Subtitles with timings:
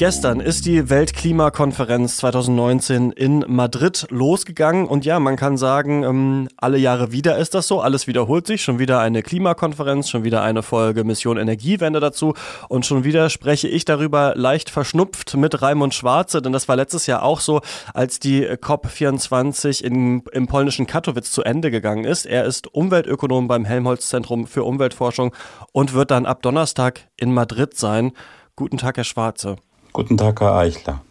[0.00, 6.78] Gestern ist die Weltklimakonferenz 2019 in Madrid losgegangen und ja, man kann sagen, ähm, alle
[6.78, 10.62] Jahre wieder ist das so, alles wiederholt sich, schon wieder eine Klimakonferenz, schon wieder eine
[10.62, 12.32] Folge Mission Energiewende dazu
[12.70, 17.06] und schon wieder spreche ich darüber leicht verschnupft mit Raimund Schwarze, denn das war letztes
[17.06, 17.60] Jahr auch so,
[17.92, 22.24] als die COP24 in, im polnischen Katowice zu Ende gegangen ist.
[22.24, 25.34] Er ist Umweltökonom beim Helmholtz Zentrum für Umweltforschung
[25.72, 28.12] und wird dann ab Donnerstag in Madrid sein.
[28.56, 29.56] Guten Tag, Herr Schwarze.
[29.92, 31.02] Guten Tag, Herr Eichler.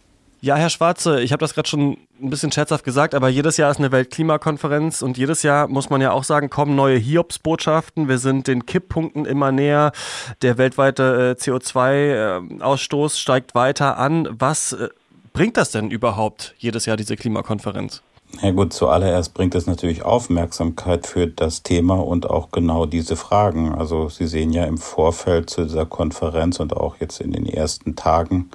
[0.42, 3.70] Ja, Herr Schwarze, ich habe das gerade schon ein bisschen scherzhaft gesagt, aber jedes Jahr
[3.70, 8.08] ist eine Weltklimakonferenz und jedes Jahr muss man ja auch sagen, kommen neue Hiobsbotschaften.
[8.08, 9.92] Wir sind den Kipppunkten immer näher.
[10.40, 14.28] Der weltweite äh, CO2-Ausstoß äh, steigt weiter an.
[14.30, 14.88] Was äh,
[15.34, 18.02] bringt das denn überhaupt jedes Jahr, diese Klimakonferenz?
[18.42, 23.74] Ja gut, zuallererst bringt es natürlich Aufmerksamkeit für das Thema und auch genau diese Fragen.
[23.74, 27.96] Also Sie sehen ja im Vorfeld zu dieser Konferenz und auch jetzt in den ersten
[27.96, 28.48] Tagen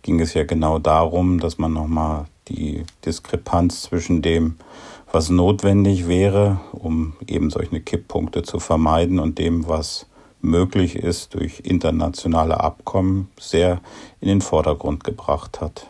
[0.00, 4.56] ging es ja genau darum, dass man nochmal die Diskrepanz zwischen dem,
[5.12, 10.06] was notwendig wäre, um eben solche Kipppunkte zu vermeiden und dem, was
[10.40, 13.80] möglich ist durch internationale Abkommen, sehr
[14.20, 15.88] in den Vordergrund gebracht hat.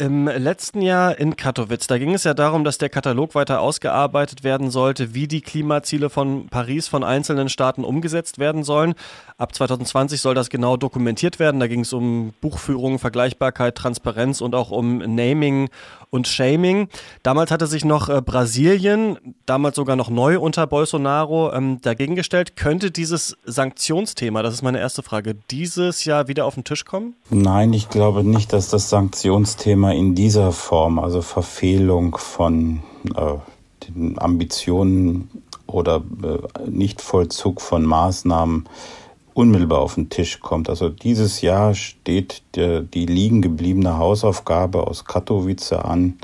[0.00, 4.44] Im letzten Jahr in Katowice, da ging es ja darum, dass der Katalog weiter ausgearbeitet
[4.44, 8.94] werden sollte, wie die Klimaziele von Paris von einzelnen Staaten umgesetzt werden sollen.
[9.38, 11.58] Ab 2020 soll das genau dokumentiert werden.
[11.58, 15.68] Da ging es um Buchführung, Vergleichbarkeit, Transparenz und auch um Naming
[16.10, 16.88] und Shaming.
[17.22, 22.56] Damals hatte sich noch äh, Brasilien, damals sogar noch neu unter Bolsonaro, ähm, dagegen gestellt.
[22.56, 27.14] Könnte dieses Sanktionsthema, das ist meine erste Frage, dieses Jahr wieder auf den Tisch kommen?
[27.30, 32.82] Nein, ich glaube nicht, dass das Sanktionsthema Thema in dieser Form, also Verfehlung von
[33.16, 33.34] äh,
[33.86, 35.30] den Ambitionen
[35.66, 38.68] oder äh, Nichtvollzug von Maßnahmen
[39.34, 40.68] unmittelbar auf den Tisch kommt.
[40.68, 46.18] Also dieses Jahr steht der, die liegen gebliebene Hausaufgabe aus Katowice an.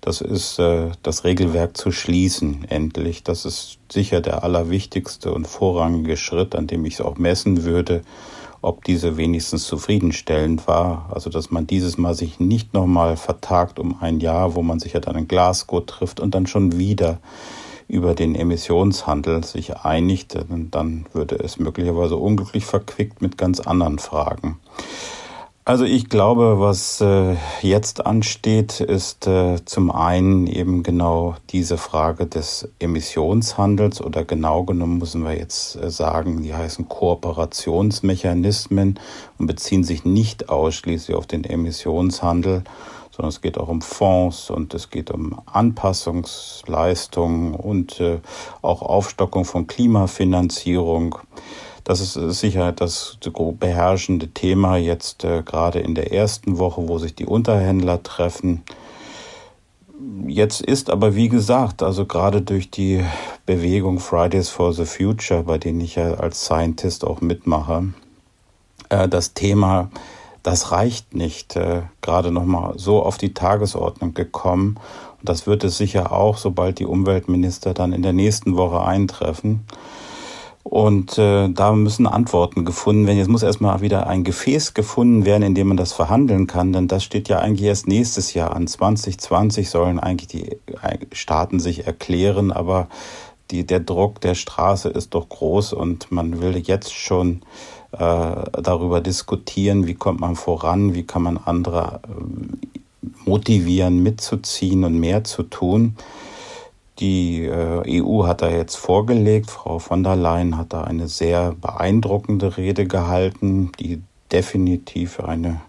[0.00, 3.22] Das ist äh, das Regelwerk zu schließen, endlich.
[3.22, 8.02] Das ist sicher der allerwichtigste und vorrangige Schritt, an dem ich es auch messen würde,
[8.66, 11.08] ob diese wenigstens zufriedenstellend war.
[11.12, 14.94] Also dass man dieses Mal sich nicht nochmal vertagt um ein Jahr, wo man sich
[14.94, 17.18] ja dann in Glasgow trifft und dann schon wieder
[17.88, 20.36] über den Emissionshandel sich einigt,
[20.72, 24.58] dann würde es möglicherweise unglücklich verquickt mit ganz anderen Fragen.
[25.68, 32.26] Also ich glaube, was äh, jetzt ansteht, ist äh, zum einen eben genau diese Frage
[32.26, 39.00] des Emissionshandels oder genau genommen müssen wir jetzt äh, sagen, die heißen Kooperationsmechanismen
[39.38, 42.62] und beziehen sich nicht ausschließlich auf den Emissionshandel,
[43.10, 48.20] sondern es geht auch um Fonds und es geht um Anpassungsleistungen und äh,
[48.62, 51.18] auch Aufstockung von Klimafinanzierung.
[51.86, 53.16] Das ist sicher das
[53.60, 58.64] beherrschende Thema jetzt äh, gerade in der ersten Woche, wo sich die Unterhändler treffen.
[60.26, 63.04] Jetzt ist aber, wie gesagt, also gerade durch die
[63.46, 67.94] Bewegung Fridays for the Future, bei denen ich ja als Scientist auch mitmache,
[68.88, 69.88] äh, das Thema,
[70.42, 74.76] das reicht nicht, äh, gerade nochmal so auf die Tagesordnung gekommen.
[75.20, 79.64] Und das wird es sicher auch, sobald die Umweltminister dann in der nächsten Woche eintreffen.
[80.68, 83.18] Und äh, da müssen Antworten gefunden werden.
[83.18, 86.88] Jetzt muss erstmal wieder ein Gefäß gefunden werden, in dem man das verhandeln kann, denn
[86.88, 88.66] das steht ja eigentlich erst nächstes Jahr an.
[88.66, 90.50] 2020 sollen eigentlich die
[90.82, 92.88] äh, Staaten sich erklären, aber
[93.52, 97.42] die, der Druck der Straße ist doch groß und man will jetzt schon
[97.92, 104.98] äh, darüber diskutieren, wie kommt man voran, wie kann man andere äh, motivieren, mitzuziehen und
[104.98, 105.96] mehr zu tun.
[106.98, 111.52] Die äh, EU hat da jetzt vorgelegt, Frau von der Leyen hat da eine sehr
[111.52, 114.02] beeindruckende Rede gehalten, die
[114.32, 115.60] definitiv eine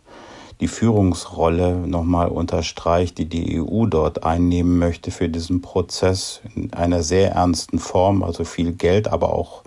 [0.60, 7.04] die Führungsrolle nochmal unterstreicht, die die EU dort einnehmen möchte für diesen Prozess in einer
[7.04, 9.62] sehr ernsten Form, also viel Geld, aber auch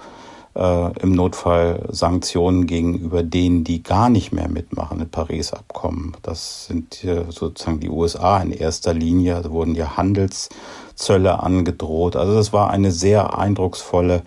[0.54, 6.16] äh, im Notfall Sanktionen gegenüber denen, die gar nicht mehr mitmachen im Paris-Abkommen.
[6.22, 12.16] Das sind sozusagen die USA in erster Linie, also wurden ja Handelszölle angedroht.
[12.16, 14.22] Also das war eine sehr eindrucksvolle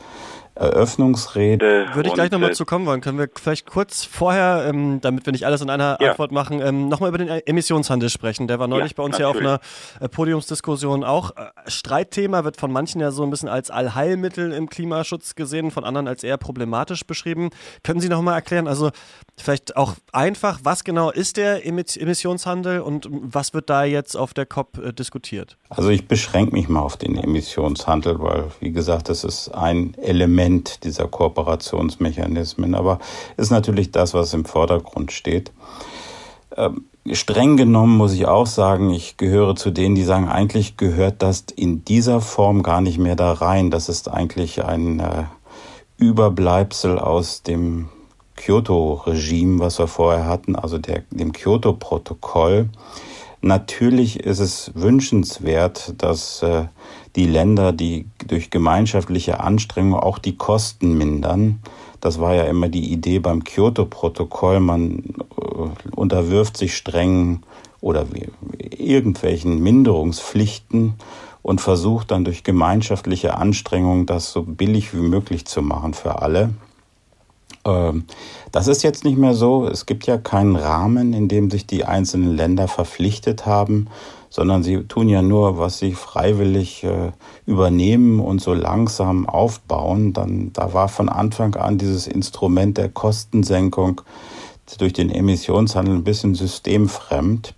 [0.64, 1.88] Eröffnungsrede.
[1.94, 3.02] Würde ich gleich nochmal äh, zu kommen wollen.
[3.02, 6.12] Können wir vielleicht kurz vorher, ähm, damit wir nicht alles in einer ja.
[6.12, 8.48] Antwort machen, ähm, nochmal über den Emissionshandel sprechen.
[8.48, 9.44] Der war neulich ja, bei uns natürlich.
[9.44, 9.60] ja auf
[10.00, 11.32] einer äh, Podiumsdiskussion auch.
[11.32, 15.84] Äh, Streitthema wird von manchen ja so ein bisschen als Allheilmittel im Klimaschutz gesehen, von
[15.84, 17.50] anderen als eher problematisch beschrieben.
[17.84, 18.92] Können Sie nochmal erklären, also
[19.38, 24.46] vielleicht auch einfach, was genau ist der Emissionshandel und was wird da jetzt auf der
[24.46, 25.58] COP äh, diskutiert?
[25.70, 30.53] Also ich beschränke mich mal auf den Emissionshandel, weil, wie gesagt, das ist ein Element
[30.62, 33.00] dieser Kooperationsmechanismen, aber
[33.38, 35.52] ist natürlich das, was im Vordergrund steht.
[36.56, 41.22] Ähm, streng genommen muss ich auch sagen, ich gehöre zu denen, die sagen, eigentlich gehört
[41.22, 43.72] das in dieser Form gar nicht mehr da rein.
[43.72, 45.24] Das ist eigentlich ein äh,
[45.98, 47.90] Überbleibsel aus dem
[48.36, 52.70] Kyoto-Regime, was wir vorher hatten, also der, dem Kyoto-Protokoll.
[53.46, 56.68] Natürlich ist es wünschenswert, dass äh,
[57.18, 61.60] die Länder, die durch gemeinschaftliche Anstrengungen auch die Kosten mindern.
[62.00, 64.62] Das war ja immer die Idee beim Kyoto-Protokoll.
[64.62, 67.44] Man äh, unterwirft sich strengen
[67.82, 68.06] oder
[68.58, 70.94] irgendwelchen Minderungspflichten
[71.42, 76.52] und versucht dann durch gemeinschaftliche Anstrengungen das so billig wie möglich zu machen für alle.
[77.66, 78.06] Ähm,
[78.52, 79.68] das ist jetzt nicht mehr so.
[79.68, 83.88] Es gibt ja keinen Rahmen, in dem sich die einzelnen Länder verpflichtet haben,
[84.30, 87.12] sondern sie tun ja nur, was sie freiwillig äh,
[87.46, 90.14] übernehmen und so langsam aufbauen.
[90.14, 94.02] Dann, da war von Anfang an dieses Instrument der Kostensenkung
[94.78, 97.54] durch den Emissionshandel ein bisschen systemfremd.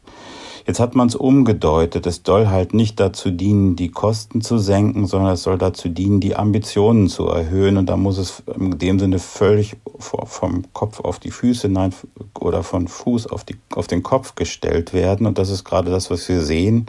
[0.67, 2.07] Jetzt hat man es umgedeutet.
[2.07, 6.19] Es soll halt nicht dazu dienen, die Kosten zu senken, sondern es soll dazu dienen,
[6.19, 7.77] die Ambitionen zu erhöhen.
[7.77, 11.93] Und da muss es in dem Sinne völlig vom Kopf auf die Füße nein,
[12.39, 15.27] oder von Fuß auf, die, auf den Kopf gestellt werden.
[15.27, 16.87] Und das ist gerade das, was wir sehen.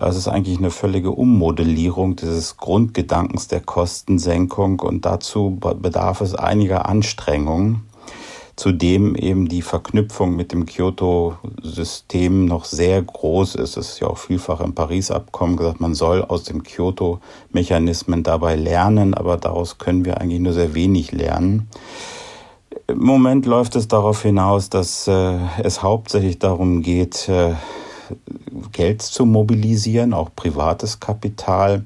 [0.00, 6.86] Es ist eigentlich eine völlige Ummodellierung dieses Grundgedankens der Kostensenkung und dazu bedarf es einiger
[6.86, 7.82] Anstrengungen.
[8.58, 13.76] Zudem eben die Verknüpfung mit dem Kyoto-System noch sehr groß ist.
[13.76, 19.14] Es ist ja auch vielfach im Paris-Abkommen gesagt, man soll aus dem Kyoto-Mechanismen dabei lernen,
[19.14, 21.68] aber daraus können wir eigentlich nur sehr wenig lernen.
[22.88, 27.54] Im Moment läuft es darauf hinaus, dass äh, es hauptsächlich darum geht, äh,
[28.72, 31.84] Geld zu mobilisieren, auch privates Kapital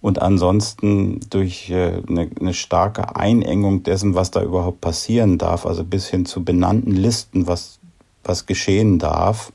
[0.00, 5.84] und ansonsten durch äh, eine, eine, starke Einengung dessen, was da überhaupt passieren darf, also
[5.84, 7.78] bis hin zu benannten Listen, was,
[8.22, 9.52] was geschehen darf,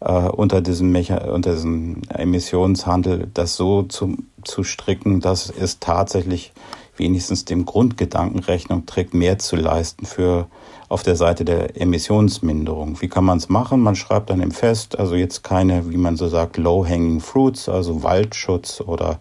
[0.00, 6.52] äh, unter, diesem unter diesem Emissionshandel, das so zu, zu stricken, dass es tatsächlich
[6.98, 10.46] wenigstens dem Grundgedanken Rechnung trägt, mehr zu leisten für
[10.88, 13.00] auf der Seite der Emissionsminderung.
[13.00, 13.80] Wie kann man es machen?
[13.80, 18.02] Man schreibt dann im Fest, also jetzt keine, wie man so sagt, low-hanging fruits, also
[18.02, 19.18] Waldschutz oder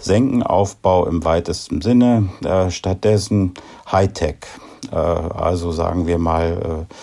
[0.00, 3.54] Senkenaufbau im weitesten Sinne, äh, stattdessen
[3.90, 4.46] Hightech,
[4.92, 6.94] äh, also sagen wir mal äh,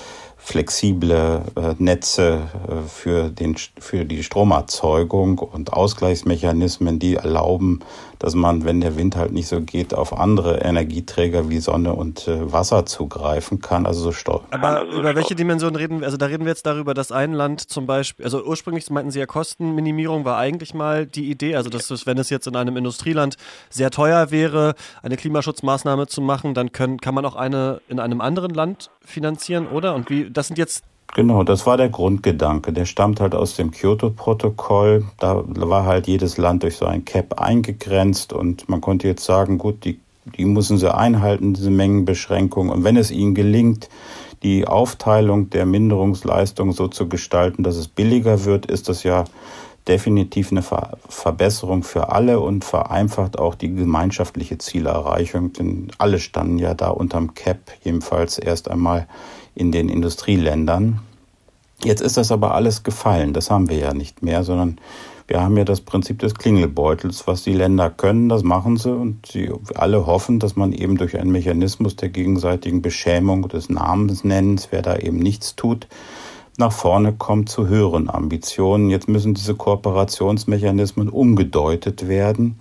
[0.44, 7.80] flexible äh, Netze äh, für, den, für die Stromerzeugung und Ausgleichsmechanismen, die erlauben,
[8.18, 12.28] dass man, wenn der Wind halt nicht so geht, auf andere Energieträger wie Sonne und
[12.28, 13.86] äh, Wasser zugreifen kann.
[13.86, 14.44] Also so Stau.
[14.50, 16.06] Aber also über welche Dimension reden wir?
[16.06, 19.20] Also da reden wir jetzt darüber, dass ein Land zum Beispiel, also ursprünglich meinten Sie
[19.20, 22.78] ja Kostenminimierung war eigentlich mal die Idee, also dass es, wenn es jetzt in einem
[22.78, 23.38] Industrieland
[23.70, 24.74] sehr teuer wäre,
[25.04, 29.68] eine Klimaschutzmaßnahme zu machen, dann können, kann man auch eine in einem anderen Land finanzieren,
[29.68, 29.96] oder?
[29.96, 30.84] Und wie das sind jetzt
[31.14, 32.72] Genau, das war der Grundgedanke.
[32.72, 35.04] Der stammt halt aus dem Kyoto-Protokoll.
[35.20, 39.58] Da war halt jedes Land durch so ein Cap eingegrenzt und man konnte jetzt sagen,
[39.58, 40.00] gut, die,
[40.38, 42.70] die müssen sie einhalten, diese Mengenbeschränkung.
[42.70, 43.90] Und wenn es ihnen gelingt,
[44.42, 49.26] die Aufteilung der Minderungsleistung so zu gestalten, dass es billiger wird, ist das ja
[49.88, 56.60] definitiv eine Ver Verbesserung für alle und vereinfacht auch die gemeinschaftliche Zielerreichung, denn alle standen
[56.60, 59.08] ja da unterm Cap, jedenfalls erst einmal
[59.56, 61.00] in den Industrieländern.
[61.84, 64.80] Jetzt ist das aber alles gefallen, das haben wir ja nicht mehr, sondern
[65.28, 67.26] wir haben ja das Prinzip des Klingelbeutels.
[67.26, 71.18] Was die Länder können, das machen sie und sie alle hoffen, dass man eben durch
[71.18, 75.88] einen Mechanismus der gegenseitigen Beschämung des Namensnennens, wer da eben nichts tut,
[76.58, 78.90] nach vorne kommt zu höheren Ambitionen.
[78.90, 82.58] Jetzt müssen diese Kooperationsmechanismen umgedeutet werden.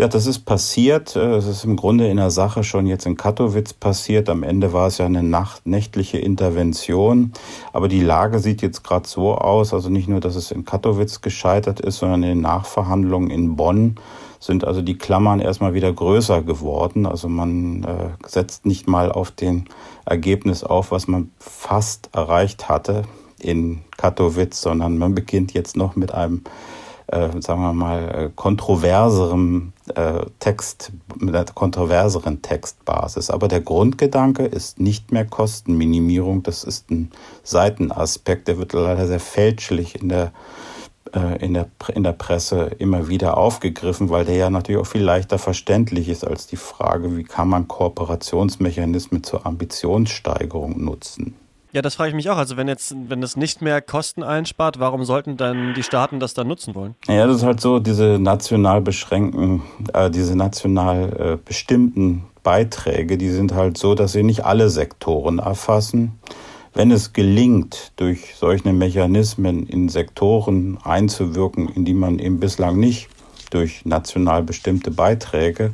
[0.00, 1.16] Ja, das ist passiert.
[1.16, 4.28] Es ist im Grunde in der Sache schon jetzt in Katowice passiert.
[4.28, 7.32] Am Ende war es ja eine Nacht, nächtliche Intervention.
[7.72, 11.20] Aber die Lage sieht jetzt gerade so aus, also nicht nur, dass es in Katowice
[11.20, 13.96] gescheitert ist, sondern in den Nachverhandlungen in Bonn
[14.38, 17.04] sind also die Klammern erstmal wieder größer geworden.
[17.04, 19.64] Also man äh, setzt nicht mal auf den
[20.04, 23.02] Ergebnis auf, was man fast erreicht hatte
[23.40, 26.44] in Katowice, sondern man beginnt jetzt noch mit einem
[27.08, 33.30] äh, sagen wir mal, äh, kontroverserem äh, Text, mit einer kontroverseren Textbasis.
[33.30, 36.42] Aber der Grundgedanke ist nicht mehr Kostenminimierung.
[36.42, 37.10] Das ist ein
[37.42, 40.32] Seitenaspekt, der wird leider sehr fälschlich in der
[41.14, 45.02] äh, in der, in der Presse immer wieder aufgegriffen, weil der ja natürlich auch viel
[45.02, 51.34] leichter verständlich ist als die Frage, wie kann man Kooperationsmechanismen zur Ambitionssteigerung nutzen.
[51.72, 52.38] Ja, das frage ich mich auch.
[52.38, 56.32] Also wenn jetzt, wenn das nicht mehr Kosten einspart, warum sollten dann die Staaten das
[56.34, 56.94] dann nutzen wollen?
[57.06, 63.28] Ja, das ist halt so, diese national beschränkten, äh, diese national äh, bestimmten Beiträge, die
[63.28, 66.18] sind halt so, dass sie nicht alle Sektoren erfassen.
[66.72, 73.08] Wenn es gelingt, durch solche Mechanismen in Sektoren einzuwirken, in die man eben bislang nicht
[73.50, 75.72] durch national bestimmte Beiträge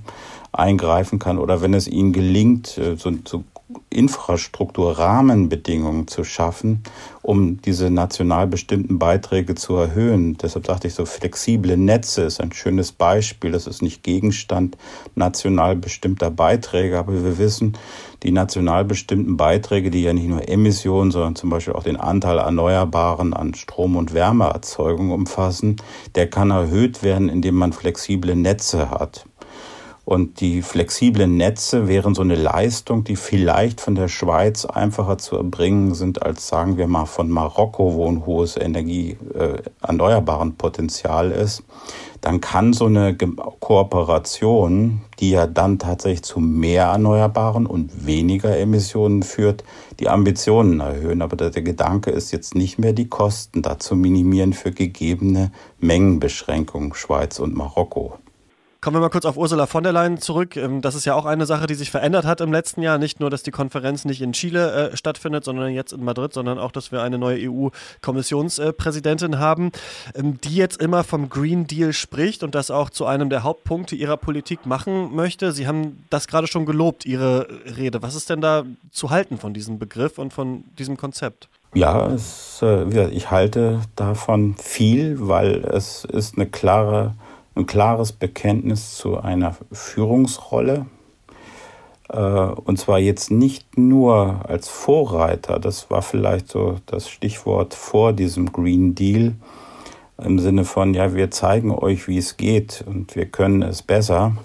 [0.50, 3.44] eingreifen kann, oder wenn es ihnen gelingt, äh, so, so
[3.90, 6.82] Infrastrukturrahmenbedingungen zu schaffen,
[7.22, 10.36] um diese national bestimmten Beiträge zu erhöhen.
[10.38, 13.52] Deshalb dachte ich so, flexible Netze ist ein schönes Beispiel.
[13.52, 14.76] Das ist nicht Gegenstand
[15.14, 17.76] national bestimmter Beiträge, aber wir wissen,
[18.24, 22.38] die national bestimmten Beiträge, die ja nicht nur Emissionen, sondern zum Beispiel auch den Anteil
[22.38, 25.76] Erneuerbaren an Strom- und Wärmeerzeugung umfassen,
[26.14, 29.26] der kann erhöht werden, indem man flexible Netze hat.
[30.04, 35.36] Und die flexiblen Netze wären so eine Leistung, die vielleicht von der Schweiz einfacher zu
[35.36, 41.30] erbringen sind als, sagen wir mal, von Marokko, wo ein hohes Energie äh, erneuerbaren Potenzial
[41.30, 41.62] ist.
[42.20, 49.22] Dann kann so eine Kooperation, die ja dann tatsächlich zu mehr Erneuerbaren und weniger Emissionen
[49.22, 49.64] führt,
[50.00, 51.22] die Ambitionen erhöhen.
[51.22, 56.94] Aber der, Gedanke ist jetzt nicht mehr, die Kosten da zu minimieren für gegebene Mengenbeschränkungen
[56.94, 58.18] Schweiz und Marokko.
[58.84, 60.58] Kommen wir mal kurz auf Ursula von der Leyen zurück.
[60.58, 62.98] Ähm, das ist ja auch eine Sache, die sich verändert hat im letzten Jahr.
[62.98, 66.58] Nicht nur, dass die Konferenz nicht in Chile äh, stattfindet, sondern jetzt in Madrid, sondern
[66.58, 69.72] auch, dass wir eine neue EU-Kommissionspräsidentin haben,
[70.14, 73.96] ähm, die jetzt immer vom Green Deal spricht und das auch zu einem der Hauptpunkte
[73.96, 75.52] ihrer Politik machen möchte.
[75.52, 77.48] Sie haben das gerade schon gelobt, Ihre
[77.78, 78.02] Rede.
[78.02, 81.48] Was ist denn da zu halten von diesem Begriff und von diesem Konzept?
[81.72, 87.14] Ja, es, äh, ich halte davon viel, weil es ist eine klare
[87.54, 90.86] ein klares Bekenntnis zu einer Führungsrolle.
[92.08, 98.12] Äh, und zwar jetzt nicht nur als Vorreiter, das war vielleicht so das Stichwort vor
[98.12, 99.34] diesem Green Deal,
[100.22, 104.36] im Sinne von, ja, wir zeigen euch, wie es geht und wir können es besser,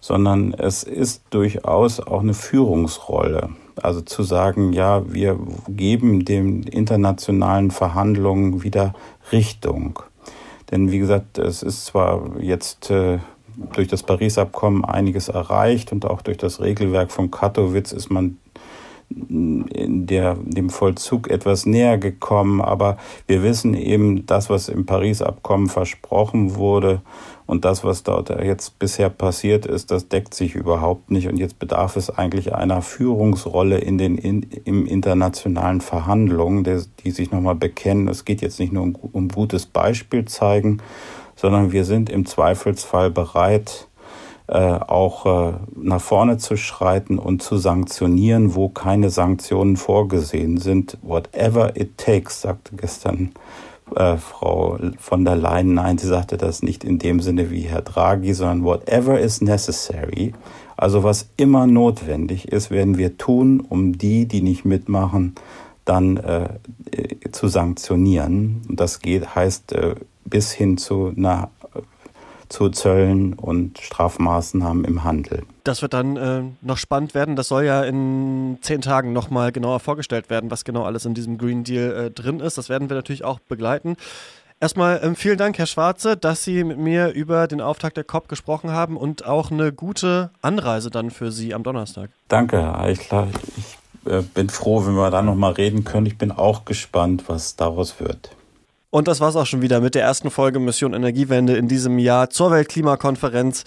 [0.00, 3.50] sondern es ist durchaus auch eine Führungsrolle.
[3.82, 8.94] Also zu sagen, ja, wir geben den internationalen Verhandlungen wieder
[9.32, 9.98] Richtung.
[10.70, 13.18] Denn wie gesagt, es ist zwar jetzt äh,
[13.72, 18.38] durch das Paris-Abkommen einiges erreicht und auch durch das Regelwerk von Katowice ist man
[19.08, 22.60] der, dem Vollzug etwas näher gekommen.
[22.60, 22.96] Aber
[23.26, 27.02] wir wissen eben, das, was im Paris-Abkommen versprochen wurde
[27.46, 31.28] und das, was dort jetzt bisher passiert ist, das deckt sich überhaupt nicht.
[31.28, 37.12] Und jetzt bedarf es eigentlich einer Führungsrolle in den in, im internationalen Verhandlungen, der, die
[37.12, 38.08] sich nochmal bekennen.
[38.08, 40.78] Es geht jetzt nicht nur um, um gutes Beispiel zeigen,
[41.36, 43.85] sondern wir sind im Zweifelsfall bereit,
[44.54, 50.98] auch äh, nach vorne zu schreiten und zu sanktionieren, wo keine Sanktionen vorgesehen sind.
[51.02, 53.32] Whatever it takes, sagte gestern
[53.94, 55.74] äh, Frau von der Leyen.
[55.74, 60.32] Nein, sie sagte das nicht in dem Sinne wie Herr Draghi, sondern whatever is necessary.
[60.76, 65.34] Also was immer notwendig ist, werden wir tun, um die, die nicht mitmachen,
[65.84, 66.48] dann äh,
[67.32, 68.62] zu sanktionieren.
[68.68, 71.50] Und das geht, heißt äh, bis hin zu einer
[72.48, 75.42] zu Zöllen und Strafmaßnahmen im Handel.
[75.64, 77.36] Das wird dann äh, noch spannend werden.
[77.36, 81.38] Das soll ja in zehn Tagen nochmal genauer vorgestellt werden, was genau alles in diesem
[81.38, 82.58] Green Deal äh, drin ist.
[82.58, 83.96] Das werden wir natürlich auch begleiten.
[84.58, 88.28] Erstmal ähm, vielen Dank, Herr Schwarze, dass Sie mit mir über den Auftakt der COP
[88.28, 92.08] gesprochen haben und auch eine gute Anreise dann für Sie am Donnerstag.
[92.28, 93.28] Danke, Herr Eichler.
[93.58, 96.06] Ich äh, bin froh, wenn wir da nochmal reden können.
[96.06, 98.30] Ich bin auch gespannt, was daraus wird.
[98.96, 102.30] Und das war's auch schon wieder mit der ersten Folge Mission Energiewende in diesem Jahr
[102.30, 103.64] zur Weltklimakonferenz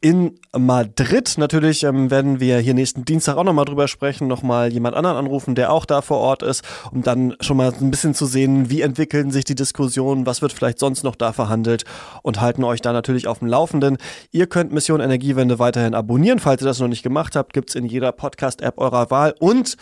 [0.00, 1.34] in Madrid.
[1.38, 5.56] Natürlich ähm, werden wir hier nächsten Dienstag auch nochmal drüber sprechen, nochmal jemand anderen anrufen,
[5.56, 6.62] der auch da vor Ort ist,
[6.92, 10.52] um dann schon mal ein bisschen zu sehen, wie entwickeln sich die Diskussionen, was wird
[10.52, 11.82] vielleicht sonst noch da verhandelt
[12.22, 13.96] und halten euch da natürlich auf dem Laufenden.
[14.30, 17.86] Ihr könnt Mission Energiewende weiterhin abonnieren, falls ihr das noch nicht gemacht habt, gibt's in
[17.86, 19.76] jeder Podcast-App eurer Wahl und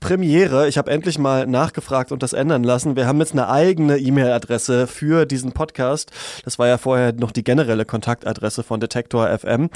[0.00, 0.68] Premiere.
[0.68, 2.96] Ich habe endlich mal nachgefragt und das ändern lassen.
[2.96, 6.10] Wir haben jetzt eine eigene E-Mail-Adresse für diesen Podcast.
[6.44, 9.68] Das war ja vorher noch die generelle Kontaktadresse von Detektor FM.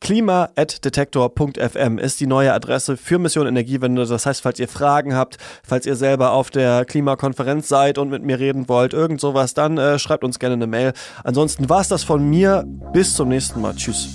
[0.00, 4.06] klima.detektor.fm ist die neue Adresse für Mission Energiewende.
[4.06, 8.22] Das heißt, falls ihr Fragen habt, falls ihr selber auf der Klimakonferenz seid und mit
[8.22, 10.92] mir reden wollt, irgend sowas, dann äh, schreibt uns gerne eine Mail.
[11.24, 12.64] Ansonsten war es das von mir.
[12.92, 13.74] Bis zum nächsten Mal.
[13.74, 14.14] Tschüss.